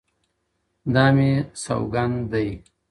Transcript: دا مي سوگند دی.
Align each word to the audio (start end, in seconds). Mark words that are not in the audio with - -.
دا 0.93 1.05
مي 1.15 1.31
سوگند 1.63 2.17
دی. 2.31 2.47